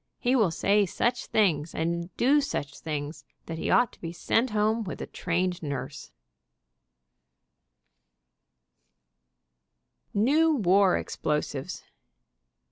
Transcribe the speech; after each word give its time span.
He 0.17 0.35
will 0.35 0.49
say 0.49 0.87
such 0.87 1.27
things, 1.27 1.75
and 1.75 2.09
do 2.17 2.41
such 2.41 2.79
things, 2.79 3.23
that 3.45 3.59
he 3.59 3.69
ought 3.69 3.93
to 3.93 4.01
be 4.01 4.11
sent 4.11 4.49
home 4.49 4.83
with 4.83 4.99
a 4.99 5.05
trained 5.05 5.61
nurse. 5.61 6.11
82 10.15 10.19
NEW 10.19 10.55
WAR 10.55 10.55
EXPLOSIVES 10.55 10.55
NEW 10.55 10.55
WAR 10.55 10.97
EXPLOSIVES. 11.77 11.83